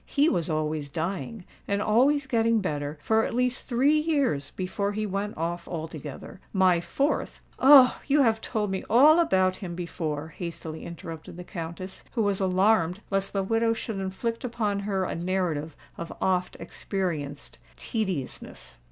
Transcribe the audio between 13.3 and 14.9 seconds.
the widow should inflict upon